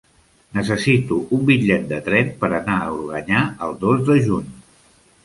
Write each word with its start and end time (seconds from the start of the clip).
Necessito 0.59 1.17
un 1.37 1.43
bitllet 1.49 1.85
de 1.91 1.99
tren 2.07 2.31
per 2.45 2.49
anar 2.61 2.79
a 2.79 2.87
Organyà 3.03 3.45
el 3.67 3.77
dos 3.85 4.03
de 4.09 4.17
juny. 4.29 4.49